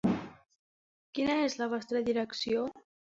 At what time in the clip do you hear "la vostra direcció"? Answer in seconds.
1.59-2.65